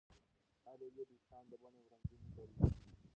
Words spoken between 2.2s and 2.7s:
ګل و.